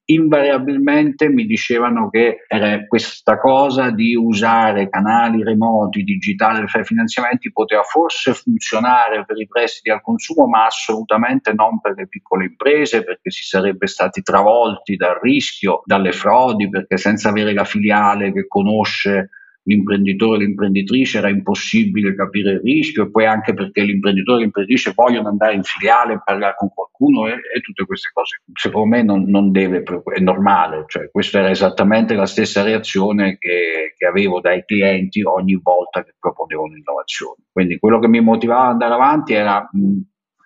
[0.04, 7.50] invariabilmente mi dicevano che era questa cosa di usare canali remoti, digitali per fare finanziamenti
[7.50, 13.02] poteva forse funzionare per i prestiti al consumo, ma assolutamente non per le piccole imprese
[13.02, 18.46] perché si sarebbe stati travolti dal rischio, dalle frodi, perché senza avere la filiale che
[18.46, 19.30] conosce
[19.64, 24.92] l'imprenditore e l'imprenditrice era impossibile capire il rischio e poi anche perché l'imprenditore e l'imprenditrice
[24.94, 28.40] vogliono andare in filiale e parlare con qualcuno e, e tutte queste cose.
[28.52, 33.94] Secondo me non, non, deve, è normale, cioè questa era esattamente la stessa reazione che,
[33.96, 37.44] che avevo dai clienti ogni volta che proponevo un'innovazione.
[37.52, 40.00] Quindi quello che mi motivava ad andare avanti era mh,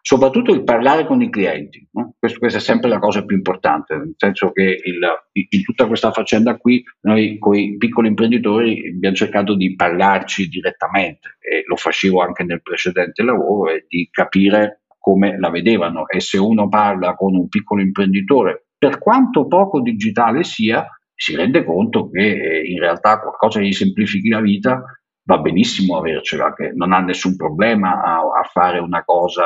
[0.07, 1.85] soprattutto il parlare con i clienti.
[1.95, 2.15] No?
[2.17, 5.01] Questo, questa è sempre la cosa più importante, nel senso che il,
[5.33, 11.39] in tutta questa faccenda qui noi con i piccoli imprenditori abbiamo cercato di parlarci direttamente
[11.41, 16.39] e lo facevo anche nel precedente lavoro e di capire come la vedevano e se
[16.39, 22.31] uno parla con un piccolo imprenditore, per quanto poco digitale sia, si rende conto che
[22.31, 24.85] eh, in realtà qualcosa gli semplifichi la vita
[25.27, 29.45] va benissimo avercela, che non ha nessun problema a, a fare una cosa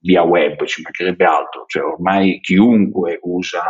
[0.00, 3.62] via web, ci mancherebbe altro, cioè ormai chiunque usa,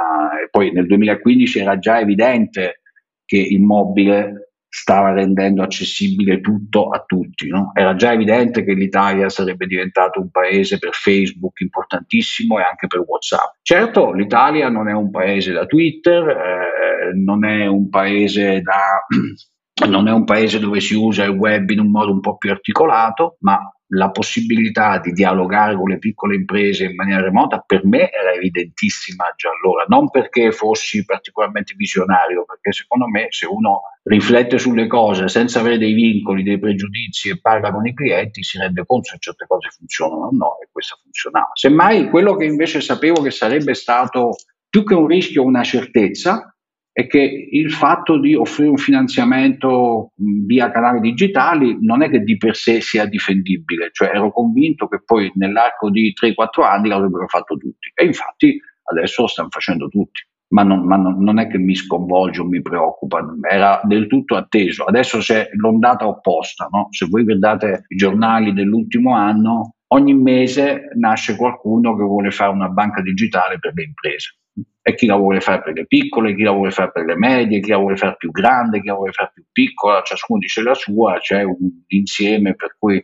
[0.43, 2.81] e poi nel 2015 era già evidente
[3.25, 7.71] che il mobile stava rendendo accessibile tutto a tutti, no?
[7.75, 13.05] era già evidente che l'Italia sarebbe diventato un paese per Facebook importantissimo e anche per
[13.07, 13.59] WhatsApp.
[13.63, 19.07] Certo, l'Italia non è un paese da Twitter, eh, non è un paese da
[19.89, 22.51] non è un paese dove si usa il web in un modo un po' più
[22.51, 23.59] articolato, ma
[23.89, 29.25] la possibilità di dialogare con le piccole imprese in maniera remota per me era evidentissima
[29.37, 35.29] già allora, non perché fossi particolarmente visionario, perché secondo me se uno riflette sulle cose
[35.29, 39.17] senza avere dei vincoli, dei pregiudizi e parla con i clienti si rende conto se
[39.19, 41.51] certe cose funzionano o no e questa funzionava.
[41.55, 44.31] Semmai quello che invece sapevo che sarebbe stato
[44.69, 46.54] più che un rischio una certezza
[46.95, 52.37] è che il fatto di offrire un finanziamento via canali digitali non è che di
[52.37, 57.57] per sé sia difendibile, cioè ero convinto che poi nell'arco di 3-4 anni l'avrebbero fatto
[57.57, 60.23] tutti e infatti adesso lo stanno facendo tutti.
[60.55, 64.37] Ma, non, ma non, non, è che mi sconvolge o mi preoccupa, era del tutto
[64.37, 64.85] atteso.
[64.85, 66.87] Adesso c'è l'ondata opposta, no?
[66.91, 72.69] se voi guardate i giornali dell'ultimo anno, ogni mese nasce qualcuno che vuole fare una
[72.69, 74.37] banca digitale per le imprese
[74.87, 77.61] e chi la vuole fare per le piccole, chi la vuole fare per le medie,
[77.61, 80.75] chi la vuole fare più grande, chi la vuole fare più piccola, ciascuno dice la
[80.75, 81.57] sua, c'è un
[81.89, 83.03] insieme per cui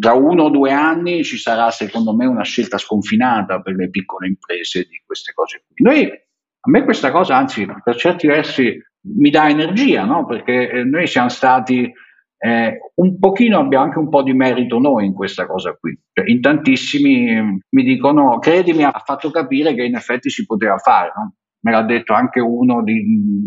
[0.00, 4.26] tra uno o due anni ci sarà secondo me una scelta sconfinata per le piccole
[4.26, 5.84] imprese di queste cose qui.
[5.84, 8.82] Noi, a me questa cosa anzi per certi versi
[9.16, 10.24] mi dà energia, no?
[10.24, 11.92] perché eh, noi siamo stati
[12.38, 15.98] eh, un pochino abbiamo anche un po' di merito noi in questa cosa qui.
[16.12, 21.12] Cioè, in tantissimi mi dicono, credimi, ha fatto capire che in effetti si poteva fare.
[21.16, 21.34] No?
[21.60, 23.02] Me l'ha detto anche uno di,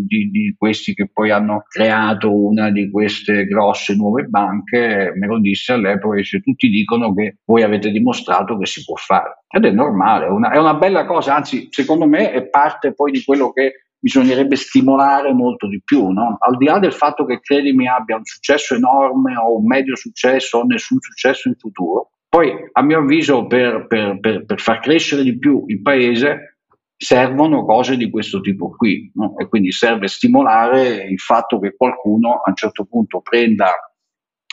[0.06, 5.40] di, di, questi che poi hanno creato una di queste grosse nuove banche, me lo
[5.40, 9.46] disse all'epoca, dice, tutti dicono che voi avete dimostrato che si può fare.
[9.48, 13.24] Ed è normale, una, è una bella cosa, anzi secondo me è parte poi di
[13.24, 16.38] quello che bisognerebbe stimolare molto di più, no?
[16.40, 20.58] al di là del fatto che Credimi abbia un successo enorme o un medio successo
[20.58, 25.22] o nessun successo in futuro, poi a mio avviso per, per, per, per far crescere
[25.22, 26.58] di più il paese
[26.98, 29.38] servono cose di questo tipo qui no?
[29.38, 33.72] e quindi serve stimolare il fatto che qualcuno a un certo punto prenda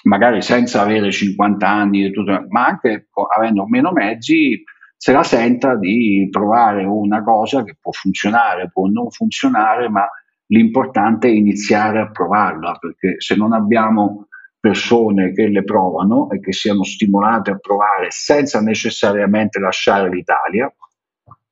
[0.05, 2.11] magari senza avere 50 anni,
[2.49, 4.63] ma anche avendo meno mezzi,
[5.01, 10.05] se la senta di provare una cosa che può funzionare, può non funzionare, ma
[10.47, 14.27] l'importante è iniziare a provarla, perché se non abbiamo
[14.59, 20.71] persone che le provano e che siano stimolate a provare senza necessariamente lasciare l'Italia,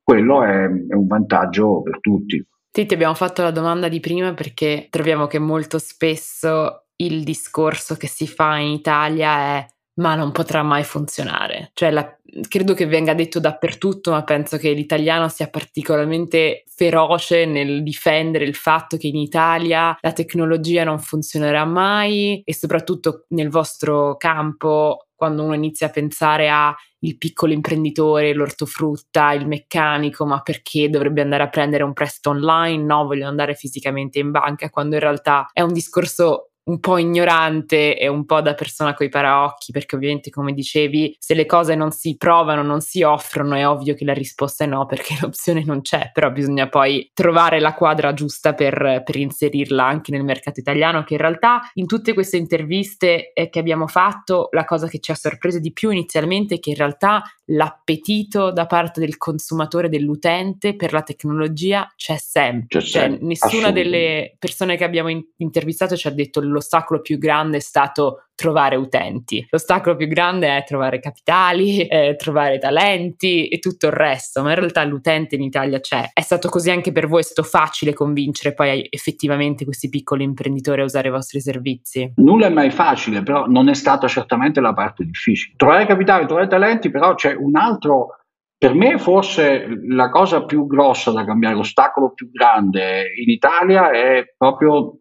[0.02, 2.44] quello è, è un vantaggio per tutti.
[2.72, 7.96] Sì, ti abbiamo fatto la domanda di prima perché troviamo che molto spesso il discorso
[7.96, 11.70] che si fa in Italia è ma non potrà mai funzionare.
[11.72, 12.16] Cioè, la,
[12.48, 18.54] credo che venga detto dappertutto, ma penso che l'italiano sia particolarmente feroce nel difendere il
[18.54, 25.42] fatto che in Italia la tecnologia non funzionerà mai e soprattutto nel vostro campo, quando
[25.42, 31.44] uno inizia a pensare a il piccolo imprenditore, l'ortofrutta, il meccanico, ma perché dovrebbe andare
[31.44, 32.82] a prendere un prestito online?
[32.82, 37.96] No, voglio andare fisicamente in banca, quando in realtà è un discorso un po' ignorante
[37.96, 41.92] e un po' da persona coi paraocchi, perché ovviamente, come dicevi, se le cose non
[41.92, 45.80] si provano, non si offrono, è ovvio che la risposta è no, perché l'opzione non
[45.82, 51.04] c'è, però bisogna poi trovare la quadra giusta per, per inserirla anche nel mercato italiano,
[51.04, 55.12] che in realtà in tutte queste interviste eh, che abbiamo fatto, la cosa che ci
[55.12, 60.74] ha sorpreso di più inizialmente è che in realtà l'appetito da parte del consumatore, dell'utente
[60.74, 62.80] per la tecnologia c'è sempre.
[62.80, 67.58] C'è cioè, nessuna delle persone che abbiamo in- intervistato ci ha detto l'ostacolo più grande
[67.58, 69.44] è stato trovare utenti.
[69.50, 74.56] L'ostacolo più grande è trovare capitali, eh, trovare talenti e tutto il resto, ma in
[74.56, 76.10] realtà l'utente in Italia c'è.
[76.12, 80.82] È stato così anche per voi, è stato facile convincere poi effettivamente questi piccoli imprenditori
[80.82, 82.12] a usare i vostri servizi?
[82.16, 85.54] Nulla è mai facile, però non è stata certamente la parte difficile.
[85.56, 88.18] Trovare capitali, trovare talenti, però c'è un altro
[88.58, 94.32] per me forse la cosa più grossa da cambiare, l'ostacolo più grande in Italia è
[94.36, 94.98] proprio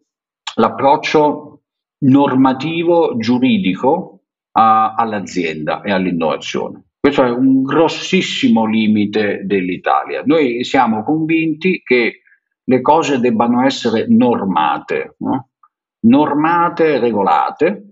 [0.56, 1.45] l'approccio
[1.98, 4.20] normativo giuridico
[4.52, 6.84] a, all'azienda e all'innovazione.
[7.00, 10.22] Questo è un grossissimo limite dell'Italia.
[10.24, 12.22] Noi siamo convinti che
[12.64, 15.50] le cose debbano essere normate, no?
[16.00, 17.90] normate regolate,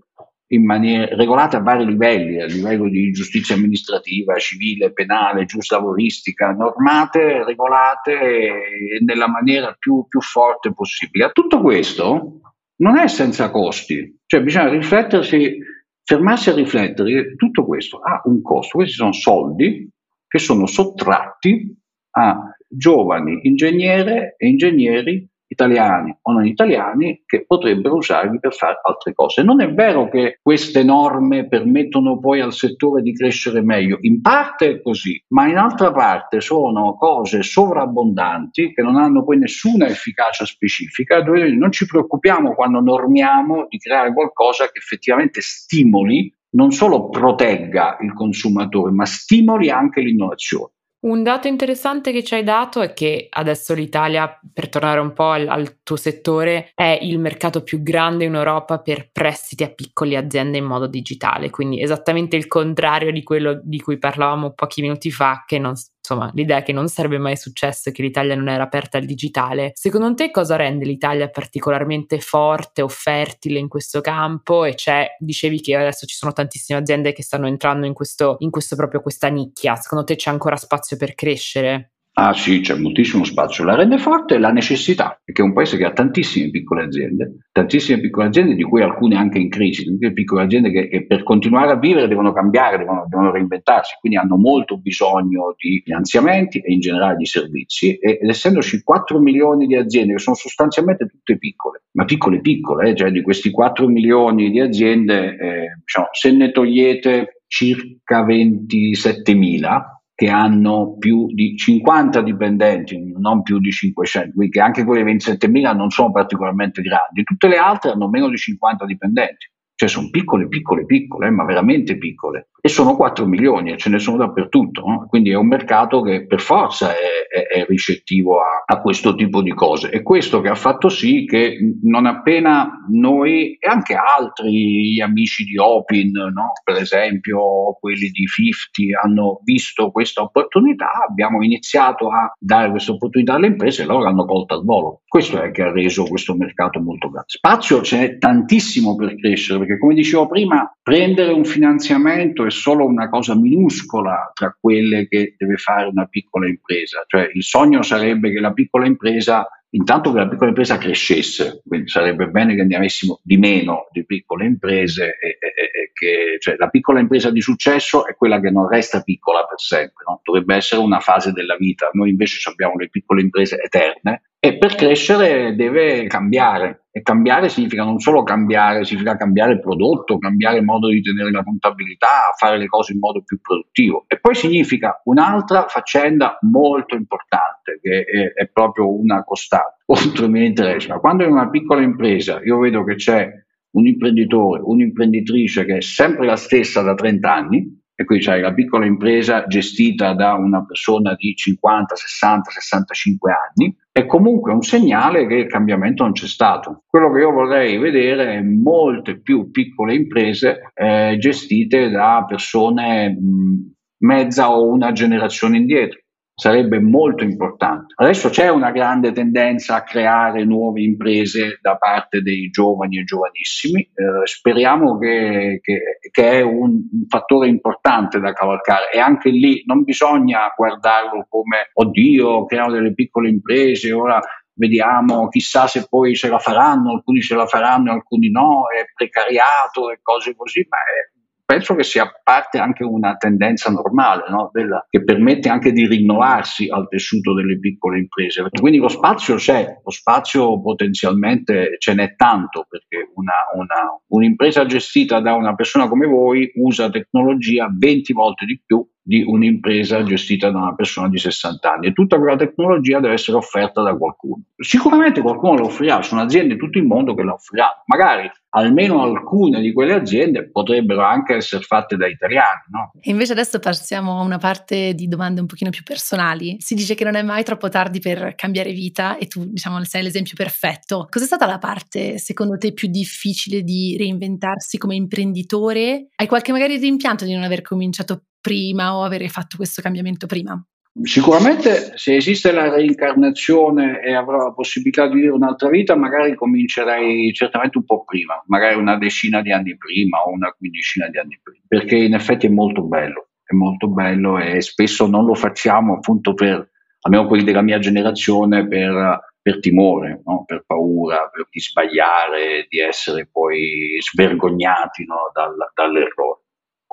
[0.61, 7.43] maniera, regolate a vari livelli, a livello di giustizia amministrativa, civile, penale, giusta lavoristica, normate,
[7.45, 11.25] regolate nella maniera più, più forte possibile.
[11.25, 12.41] A tutto questo
[12.77, 15.57] non è senza costi, cioè bisogna riflettersi,
[16.03, 19.89] fermarsi a riflettere tutto questo ha un costo, questi sono soldi
[20.27, 21.73] che sono sottratti
[22.17, 29.13] a giovani ingegneri e ingegneri italiani o non italiani che potrebbero usarli per fare altre
[29.13, 29.43] cose.
[29.43, 34.69] Non è vero che queste norme permettono poi al settore di crescere meglio, in parte
[34.69, 40.45] è così, ma in altra parte sono cose sovrabbondanti che non hanno poi nessuna efficacia
[40.45, 47.09] specifica, dove non ci preoccupiamo quando normiamo di creare qualcosa che effettivamente stimoli non solo
[47.09, 50.71] protegga il consumatore, ma stimoli anche l'innovazione.
[51.05, 55.29] Un dato interessante che ci hai dato è che adesso l'Italia, per tornare un po'
[55.29, 60.17] al, al, tuo settore, è il mercato più grande in Europa per prestiti a piccole
[60.17, 65.11] aziende in modo digitale, quindi esattamente il contrario di quello di cui parlavamo pochi minuti
[65.11, 68.63] fa, che non, insomma, l'idea che non sarebbe mai successo e che l'Italia non era
[68.63, 69.71] aperta al digitale.
[69.73, 74.65] Secondo te cosa rende l'Italia particolarmente forte o fertile in questo campo?
[74.65, 78.51] E c'è, dicevi che adesso ci sono tantissime aziende che stanno entrando in questo, in
[78.51, 79.75] questo proprio questa nicchia.
[79.75, 81.94] Secondo te c'è ancora spazio per crescere?
[82.17, 83.65] Ah sì, c'è moltissimo spazio.
[83.65, 87.99] La rende forte la necessità, perché è un paese che ha tantissime piccole aziende, tantissime
[87.99, 91.71] piccole aziende di cui alcune anche in crisi, tutte piccole aziende che, che, per continuare
[91.71, 96.79] a vivere devono cambiare, devono, devono, reinventarsi, quindi hanno molto bisogno di finanziamenti e in
[96.79, 102.05] generale di servizi ed essendoci 4 milioni di aziende che sono sostanzialmente tutte piccole, ma
[102.05, 107.41] piccole piccole, eh, cioè di questi 4 milioni di aziende, eh, diciamo, se ne togliete
[107.45, 114.85] circa 27 mila, che hanno più di 50 dipendenti, non più di 500, quindi anche
[114.85, 119.89] quelle 27.000 non sono particolarmente grandi, tutte le altre hanno meno di 50 dipendenti, cioè
[119.89, 124.17] sono piccole, piccole, piccole, ma veramente piccole e sono 4 milioni e ce ne sono
[124.17, 125.05] dappertutto, no?
[125.07, 129.43] quindi è un mercato che per forza è, è, è ricettivo a, a, questo tipo
[129.43, 134.99] di cose e questo che ha fatto sì che non appena noi e anche altri
[134.99, 136.53] amici di Opin, no?
[136.63, 143.35] per esempio quelli di 50, hanno visto questa opportunità, abbiamo iniziato a dare questa opportunità
[143.35, 145.01] alle imprese e loro l'hanno colta al volo.
[145.07, 147.29] Questo è che ha reso questo mercato molto grande.
[147.29, 152.85] Spazio ce n'è tantissimo per crescere, perché come dicevo prima, prendere un finanziamento è solo
[152.85, 157.03] una cosa minuscola tra quelle che deve fare una piccola impresa.
[157.07, 161.89] Cioè il sogno sarebbe che la piccola impresa, intanto che la piccola impresa crescesse, quindi
[161.89, 166.55] sarebbe bene che ne avessimo di meno di piccole imprese e, e, e che cioè,
[166.57, 170.21] la piccola impresa di successo è quella che non resta piccola per sempre, no?
[170.23, 171.89] dovrebbe essere una fase della vita.
[171.93, 176.84] Noi invece abbiamo le piccole imprese eterne e per crescere deve cambiare.
[176.97, 181.29] E cambiare significa non solo cambiare, significa cambiare il prodotto, cambiare il modo di tenere
[181.29, 184.05] la contabilità, fare le cose in modo più produttivo.
[184.07, 190.31] E poi significa un'altra faccenda molto importante, che è, è proprio una costante, oltre ai
[190.31, 190.87] miei interessi.
[190.87, 193.29] Ma quando in una piccola impresa io vedo che c'è
[193.71, 198.53] un imprenditore, un'imprenditrice che è sempre la stessa da 30 anni, e qui c'è la
[198.53, 205.25] piccola impresa gestita da una persona di 50, 60, 65 anni, è comunque un segnale
[205.25, 206.83] che il cambiamento non c'è stato.
[206.85, 213.71] Quello che io vorrei vedere è molte più piccole imprese eh, gestite da persone mh,
[213.99, 215.99] mezza o una generazione indietro
[216.35, 217.93] sarebbe molto importante.
[217.95, 223.79] Adesso c'è una grande tendenza a creare nuove imprese da parte dei giovani e giovanissimi,
[223.81, 229.63] eh, speriamo che, che, che, è un, un, fattore importante da cavalcare e anche lì
[229.65, 234.19] non bisogna guardarlo come oddio, creano delle piccole imprese, ora
[234.55, 239.89] vediamo, chissà se poi ce la faranno, alcuni ce la faranno, alcuni no, è precariato
[239.89, 241.14] e cose così, ma è
[241.45, 244.49] penso che sia parte anche una tendenza normale no?
[244.51, 248.47] Della, che permette anche di rinnovarsi al tessuto delle piccole imprese.
[248.59, 255.19] Quindi lo spazio c'è, lo spazio potenzialmente ce n'è tanto perché una, una, un'impresa gestita
[255.19, 260.57] da una persona come voi usa tecnologia 20 volte di più di un'impresa gestita da
[260.57, 264.41] una persona di 60 anni e tutta quella tecnologia deve essere offerta da qualcuno.
[264.57, 269.03] Sicuramente qualcuno la offrirà, sono aziende in tutto il mondo che la offriranno, magari almeno
[269.03, 272.61] alcune di quelle aziende potrebbero anche essere fatte da italiani.
[272.71, 272.91] No?
[272.99, 276.55] E invece adesso passiamo a una parte di domande un pochino più personali.
[276.59, 280.01] Si dice che non è mai troppo tardi per cambiare vita e tu diciamo sei
[280.01, 281.05] l'esempio perfetto.
[281.11, 286.07] Cos'è stata la parte secondo te più difficile di reinventarsi come imprenditore?
[286.15, 290.63] Hai qualche magari rimpianto di non aver cominciato prima o avere fatto questo cambiamento prima?
[291.01, 297.33] Sicuramente se esiste la reincarnazione e avrò la possibilità di vivere un'altra vita, magari comincerei
[297.33, 301.39] certamente un po' prima, magari una decina di anni prima o una quindicina di anni
[301.41, 305.95] prima, perché in effetti è molto bello, è molto bello e spesso non lo facciamo
[305.95, 306.69] appunto per,
[307.01, 310.45] almeno quelli della mia generazione, per, per timore, no?
[310.45, 315.29] per paura per di sbagliare, di essere poi svergognati no?
[315.33, 316.43] Dal, dall'errore.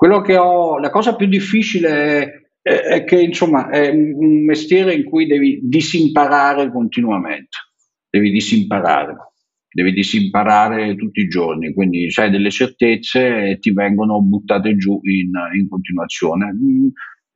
[0.03, 5.05] Quello che ho, la cosa più difficile è, è, che insomma è un mestiere in
[5.05, 7.57] cui devi disimparare continuamente,
[8.09, 9.15] devi disimparare,
[9.69, 15.31] devi disimparare tutti i giorni, quindi sai delle certezze e ti vengono buttate giù in,
[15.57, 16.51] in continuazione.
[16.51, 16.87] Mm,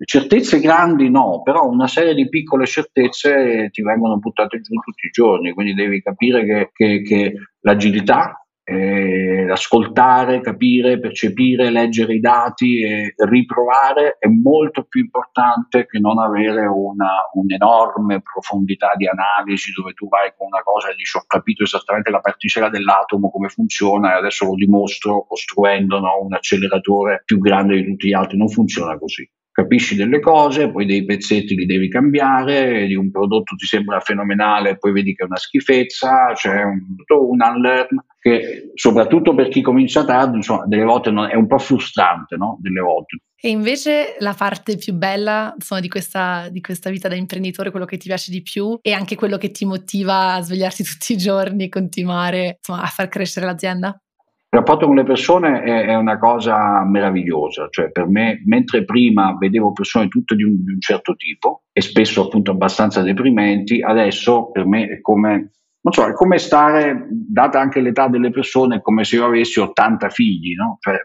[0.04, 5.12] certezze grandi no, però una serie di piccole certezze ti vengono buttate giù tutti i
[5.12, 12.84] giorni, quindi devi capire che, che, che l'agilità eh, ascoltare, capire, percepire, leggere i dati
[12.84, 19.94] e riprovare è molto più importante che non avere una, un'enorme profondità di analisi dove
[19.94, 24.14] tu vai con una cosa e dici ho capito esattamente la particella dell'atomo come funziona
[24.14, 28.38] e adesso lo dimostro costruendo no, un acceleratore più grande di tutti gli altri.
[28.38, 29.26] Non funziona così
[29.58, 34.78] capisci delle cose, poi dei pezzetti li devi cambiare, di un prodotto ti sembra fenomenale,
[34.78, 40.06] poi vedi che è una schifezza, c'è un, un unlearn che soprattutto per chi comincia
[40.06, 42.60] tardi, insomma, delle volte non, è un po' frustrante, no?
[42.62, 43.18] Delle volte.
[43.40, 47.86] E invece la parte più bella insomma, di, questa, di, questa, vita da imprenditore, quello
[47.86, 51.18] che ti piace di più e anche quello che ti motiva a svegliarti tutti i
[51.18, 54.00] giorni e continuare insomma, a far crescere l'azienda?
[54.58, 59.36] Il rapporto con le persone è, è, una cosa meravigliosa, cioè per me, mentre prima
[59.38, 64.50] vedevo persone tutte di un, di un certo tipo e spesso appunto abbastanza deprimenti, adesso
[64.50, 69.04] per me è come non so, è come stare, data anche l'età delle persone, come
[69.04, 70.78] se io avessi 80 figli, no?
[70.80, 70.96] Cioè,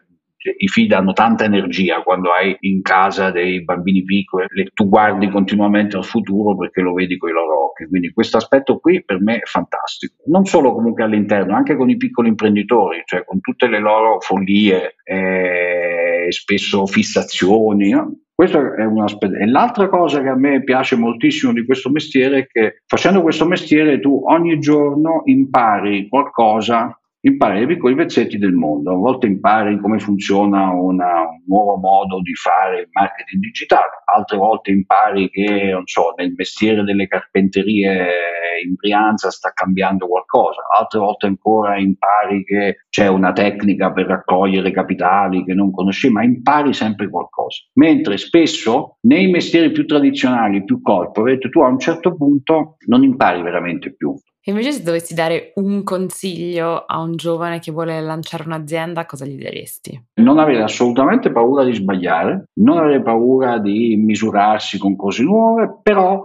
[0.57, 5.97] i figli danno tanta energia quando hai in casa dei bambini piccoli, tu guardi continuamente
[5.97, 9.37] al futuro perché lo vedi con i loro occhi, quindi questo aspetto qui per me
[9.37, 13.81] è fantastico, non solo comunque all'interno, anche con i piccoli imprenditori, cioè con tutte le
[13.81, 18.17] loro follie, eh, spesso fissazioni, no?
[18.35, 19.35] Questo è un aspetto.
[19.35, 23.47] E l'altra cosa che a me piace moltissimo di questo mestiere è che facendo questo
[23.47, 28.93] mestiere tu ogni giorno impari qualcosa impari i piccoli pezzetti del mondo.
[28.93, 34.37] A volte impari come funziona una, un nuovo modo di fare il marketing digitale, altre
[34.37, 38.31] volte impari che, non so, nel mestiere delle carpenterie
[38.65, 44.71] in Brianza sta cambiando qualcosa, altre volte ancora impari che c'è una tecnica per raccogliere
[44.71, 47.63] capitali che non conosci, ma impari sempre qualcosa.
[47.75, 53.43] Mentre spesso nei mestieri più tradizionali, più corporate, tu a un certo punto non impari
[53.43, 54.15] veramente più
[54.51, 59.41] invece se dovessi dare un consiglio a un giovane che vuole lanciare un'azienda, cosa gli
[59.41, 60.07] daresti?
[60.15, 66.23] Non avere assolutamente paura di sbagliare, non avere paura di misurarsi con cose nuove, però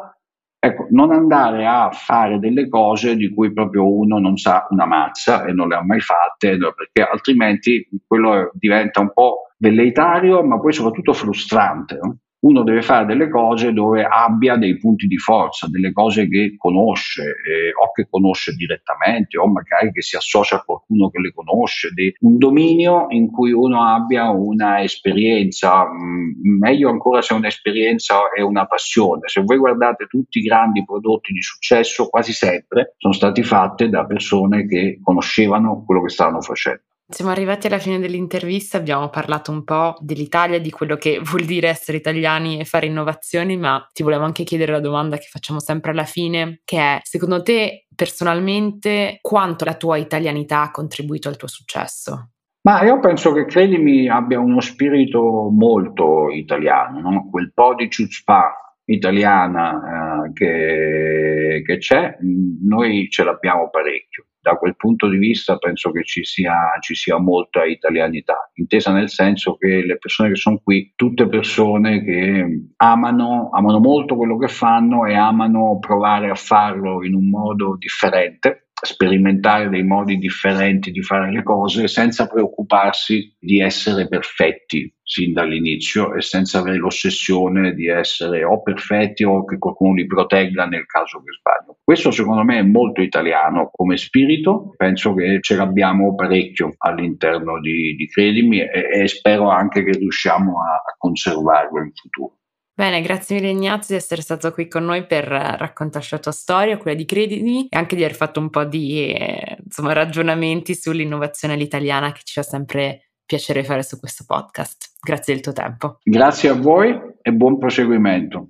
[0.60, 5.46] ecco, non andare a fare delle cose di cui proprio uno non sa una mazza
[5.46, 10.74] e non le ha mai fatte, perché altrimenti quello diventa un po' velleitario, ma poi
[10.74, 12.00] soprattutto frustrante.
[12.02, 12.18] No?
[12.40, 17.24] Uno deve fare delle cose dove abbia dei punti di forza, delle cose che conosce
[17.24, 21.90] eh, o che conosce direttamente o magari che si associa a qualcuno che le conosce,
[21.94, 28.30] di, un dominio in cui uno abbia una esperienza, mh, mm, meglio ancora se un'esperienza
[28.36, 29.28] è una passione.
[29.28, 34.06] Se voi guardate tutti i grandi prodotti di successo, quasi sempre sono stati fatti da
[34.06, 36.82] persone che conoscevano quello che stavano facendo.
[37.10, 41.70] Siamo arrivati alla fine dell'intervista, abbiamo parlato un po' dell'Italia, di quello che vuol dire
[41.70, 45.92] essere italiani e fare innovazioni, ma ti volevo anche chiedere la domanda che facciamo sempre
[45.92, 51.48] alla fine, che è, secondo te personalmente, quanto la tua italianità ha contribuito al tuo
[51.48, 52.32] successo?
[52.64, 57.30] Ma io penso che Credimi abbia uno spirito molto italiano, no?
[57.32, 62.18] quel po' di chutzpah italiana eh, che, che c'è,
[62.64, 67.18] noi ce l'abbiamo parecchio da quel punto di vista penso che ci sia, ci sia,
[67.18, 73.50] molta italianità, intesa nel senso che le persone che sono qui, tutte persone che amano,
[73.52, 79.70] amano molto quello che fanno e amano provare a farlo in un modo differente sperimentare
[79.70, 86.22] dei modi differenti di fare le cose senza preoccuparsi di essere perfetti sin dall'inizio e
[86.22, 91.32] senza avere l'ossessione di essere o perfetti o che qualcuno li protegga nel caso che
[91.32, 91.78] sbaglio.
[91.82, 97.96] Questo secondo me è molto italiano come spirito, penso che ce l'abbiamo parecchio all'interno di,
[97.96, 102.36] di Credimi e, e, spero anche che riusciamo a, a conservarlo in futuro.
[102.78, 106.78] Bene, grazie mille Ignazio di essere stato qui con noi per raccontarci la tua storia,
[106.78, 111.56] quella di Credimi e anche di aver fatto un po' di eh, insomma, ragionamenti sull'innovazione
[111.56, 114.92] all'italiana che ci fa sempre piacere fare su questo podcast.
[115.02, 115.98] Grazie del tuo tempo.
[116.04, 118.50] Grazie a voi e buon proseguimento.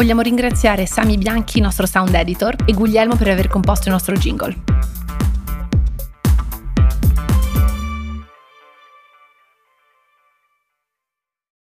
[0.00, 4.56] Vogliamo ringraziare Sami Bianchi, nostro sound editor, e Guglielmo per aver composto il nostro jingle.